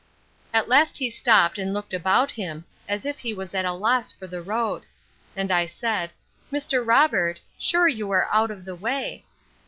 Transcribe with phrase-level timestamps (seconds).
[0.51, 4.11] At last he stopped, and looked about him, as if he was at a loss
[4.11, 4.81] for the road;
[5.35, 6.11] and I said,
[6.51, 6.83] Mr.
[6.83, 9.25] Robert, sure you are out of the way!